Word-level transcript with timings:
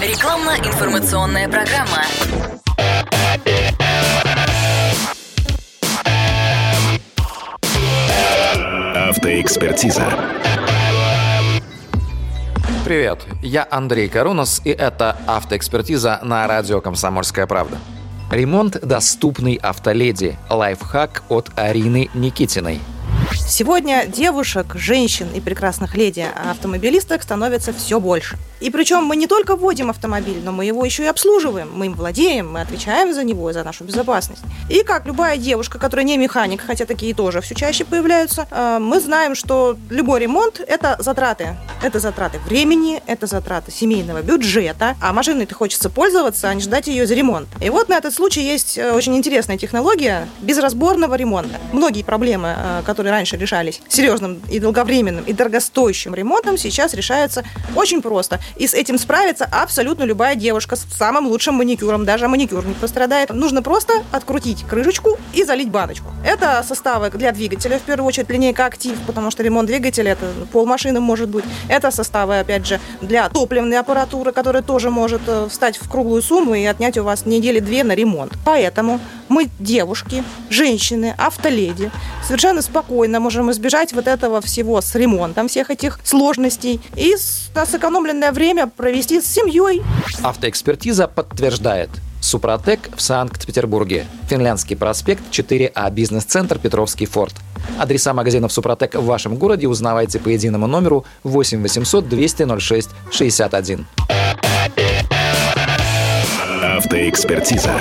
Рекламно-информационная 0.00 1.46
программа. 1.46 2.06
Автоэкспертиза. 9.10 10.06
Привет, 12.86 13.26
я 13.42 13.68
Андрей 13.70 14.08
Карунос, 14.08 14.62
и 14.64 14.70
это 14.70 15.18
автоэкспертиза 15.26 16.20
на 16.22 16.46
радио 16.46 16.80
«Комсомольская 16.80 17.46
правда». 17.46 17.76
Ремонт 18.30 18.80
доступный 18.80 19.56
автоледи. 19.56 20.38
Лайфхак 20.48 21.24
от 21.28 21.50
Арины 21.56 22.08
Никитиной. 22.14 22.80
Сегодня 23.48 24.06
девушек, 24.06 24.74
женщин 24.74 25.28
и 25.34 25.40
прекрасных 25.40 25.96
леди 25.96 26.24
автомобилисток 26.50 27.22
становится 27.22 27.72
все 27.72 28.00
больше. 28.00 28.38
И 28.60 28.70
причем 28.70 29.04
мы 29.04 29.16
не 29.16 29.26
только 29.26 29.56
вводим 29.56 29.90
автомобиль, 29.90 30.40
но 30.44 30.52
мы 30.52 30.66
его 30.66 30.84
еще 30.84 31.04
и 31.04 31.06
обслуживаем. 31.06 31.70
Мы 31.74 31.86
им 31.86 31.94
владеем, 31.94 32.52
мы 32.52 32.60
отвечаем 32.60 33.12
за 33.12 33.24
него 33.24 33.50
и 33.50 33.52
за 33.52 33.64
нашу 33.64 33.84
безопасность. 33.84 34.42
И 34.68 34.82
как 34.82 35.06
любая 35.06 35.36
девушка, 35.36 35.78
которая 35.78 36.04
не 36.06 36.16
механик, 36.16 36.62
хотя 36.64 36.86
такие 36.86 37.14
тоже 37.14 37.40
все 37.40 37.54
чаще 37.54 37.84
появляются, 37.84 38.46
э, 38.50 38.78
мы 38.80 39.00
знаем, 39.00 39.34
что 39.34 39.76
любой 39.88 40.20
ремонт– 40.20 40.60
это 40.66 40.96
затраты. 40.98 41.56
Это 41.82 41.98
затраты 41.98 42.38
времени, 42.40 43.02
это 43.06 43.26
затраты 43.26 43.72
семейного 43.72 44.20
бюджета. 44.20 44.96
А 45.00 45.14
машиной-то 45.14 45.54
хочется 45.54 45.88
пользоваться, 45.88 46.50
а 46.50 46.54
не 46.54 46.60
ждать 46.60 46.88
ее 46.88 47.06
за 47.06 47.14
ремонт. 47.14 47.48
И 47.62 47.70
вот 47.70 47.88
на 47.88 47.96
этот 47.96 48.12
случай 48.12 48.42
есть 48.42 48.76
э, 48.76 48.92
очень 48.92 49.16
интересная 49.16 49.56
технология 49.56 50.28
безразборного 50.42 51.14
ремонта. 51.14 51.58
Многие 51.72 52.02
проблемы, 52.02 52.54
э, 52.54 52.82
которые 52.84 53.12
раньше 53.12 53.38
решались 53.38 53.80
серьезным 53.88 54.42
и 54.50 54.58
долговременным 54.58 55.24
и 55.24 55.32
дорогостоящим 55.32 56.14
ремонтом, 56.14 56.58
сейчас 56.58 56.92
решаются 56.92 57.44
очень 57.74 58.02
просто. 58.02 58.40
И 58.56 58.66
с 58.66 58.74
этим 58.74 58.98
справится 58.98 59.46
абсолютно 59.50 60.04
любая 60.04 60.34
девушка 60.34 60.76
с 60.76 60.84
самым 60.98 61.28
лучшим 61.28 61.54
маникюром. 61.54 62.04
Даже 62.04 62.28
маникюр 62.28 62.66
не 62.66 62.74
пострадает. 62.74 63.30
Нужно 63.30 63.62
просто 63.62 63.94
открутить 64.12 64.64
крышечку 64.68 65.18
и 65.32 65.44
залить 65.44 65.70
баночку. 65.70 66.08
Это 66.26 66.62
составы 66.62 67.08
для 67.08 67.32
двигателя, 67.32 67.78
в 67.78 67.82
первую 67.82 68.06
очередь 68.06 68.28
линейка 68.28 68.66
«Актив», 68.66 68.98
потому 69.06 69.30
что 69.30 69.42
ремонт 69.42 69.66
двигателя– 69.66 70.12
это 70.12 70.26
полмашины 70.52 71.00
может 71.00 71.30
быть. 71.30 71.44
Это 71.70 71.92
составы, 71.92 72.40
опять 72.40 72.66
же, 72.66 72.80
для 73.00 73.28
топливной 73.28 73.78
аппаратуры, 73.78 74.32
которая 74.32 74.62
тоже 74.62 74.90
может 74.90 75.22
э, 75.28 75.46
встать 75.48 75.76
в 75.76 75.88
круглую 75.88 76.20
сумму 76.20 76.54
и 76.54 76.64
отнять 76.64 76.98
у 76.98 77.04
вас 77.04 77.26
недели 77.26 77.60
две 77.60 77.84
на 77.84 77.94
ремонт. 77.94 78.32
Поэтому 78.44 78.98
мы, 79.28 79.48
девушки, 79.60 80.24
женщины, 80.48 81.14
автоледи, 81.16 81.92
совершенно 82.26 82.60
спокойно 82.60 83.20
можем 83.20 83.52
избежать 83.52 83.92
вот 83.92 84.08
этого 84.08 84.40
всего 84.40 84.80
с 84.80 84.92
ремонтом, 84.96 85.46
всех 85.46 85.70
этих 85.70 86.00
сложностей 86.02 86.80
и 86.96 87.14
на 87.54 87.64
сэкономленное 87.64 88.32
время 88.32 88.66
провести 88.66 89.20
с 89.20 89.26
семьей. 89.26 89.82
Автоэкспертиза 90.24 91.06
подтверждает. 91.06 91.90
Супротек 92.20 92.90
в 92.96 93.00
Санкт-Петербурге. 93.00 94.06
Финляндский 94.28 94.76
проспект 94.76 95.22
4А, 95.30 95.90
бизнес-центр 95.90 96.58
Петровский 96.58 97.06
форт. 97.06 97.34
Адреса 97.78 98.12
магазинов 98.12 98.52
Супротек 98.52 98.94
в 98.94 99.04
вашем 99.04 99.36
городе 99.36 99.68
узнавайте 99.68 100.18
по 100.18 100.28
единому 100.28 100.66
номеру 100.66 101.04
8 101.24 101.62
800 101.62 102.08
200 102.08 102.60
06 102.60 102.90
61. 103.10 103.86
Автоэкспертиза. 106.76 107.72